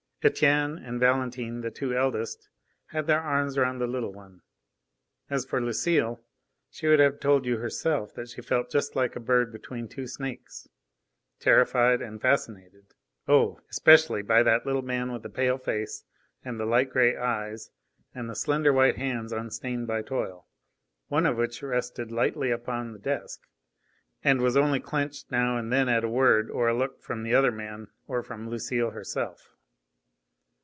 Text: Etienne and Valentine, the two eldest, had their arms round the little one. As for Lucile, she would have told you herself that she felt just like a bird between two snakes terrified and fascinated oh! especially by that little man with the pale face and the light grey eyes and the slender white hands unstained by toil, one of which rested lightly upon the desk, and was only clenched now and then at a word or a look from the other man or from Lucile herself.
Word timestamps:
Etienne 0.23 0.77
and 0.77 0.99
Valentine, 0.99 1.61
the 1.61 1.71
two 1.71 1.95
eldest, 1.97 2.47
had 2.91 3.07
their 3.07 3.21
arms 3.23 3.57
round 3.57 3.81
the 3.81 3.87
little 3.87 4.13
one. 4.13 4.39
As 5.31 5.45
for 5.45 5.59
Lucile, 5.59 6.23
she 6.69 6.87
would 6.87 6.99
have 6.99 7.19
told 7.19 7.43
you 7.43 7.57
herself 7.57 8.13
that 8.13 8.29
she 8.29 8.43
felt 8.43 8.69
just 8.69 8.95
like 8.95 9.15
a 9.15 9.19
bird 9.19 9.51
between 9.51 9.87
two 9.87 10.05
snakes 10.05 10.67
terrified 11.39 12.03
and 12.03 12.21
fascinated 12.21 12.93
oh! 13.27 13.61
especially 13.71 14.21
by 14.21 14.43
that 14.43 14.63
little 14.63 14.83
man 14.83 15.11
with 15.11 15.23
the 15.23 15.27
pale 15.29 15.57
face 15.57 16.03
and 16.45 16.59
the 16.59 16.67
light 16.67 16.91
grey 16.91 17.17
eyes 17.17 17.71
and 18.13 18.29
the 18.29 18.35
slender 18.35 18.71
white 18.71 18.97
hands 18.97 19.31
unstained 19.33 19.87
by 19.87 20.03
toil, 20.03 20.45
one 21.07 21.25
of 21.25 21.35
which 21.35 21.63
rested 21.63 22.11
lightly 22.11 22.51
upon 22.51 22.91
the 22.93 22.99
desk, 22.99 23.39
and 24.23 24.39
was 24.39 24.55
only 24.55 24.79
clenched 24.79 25.31
now 25.31 25.57
and 25.57 25.73
then 25.73 25.89
at 25.89 26.03
a 26.03 26.07
word 26.07 26.51
or 26.51 26.67
a 26.67 26.77
look 26.77 27.01
from 27.01 27.23
the 27.23 27.33
other 27.33 27.51
man 27.51 27.87
or 28.07 28.21
from 28.21 28.47
Lucile 28.47 28.91
herself. 28.91 29.47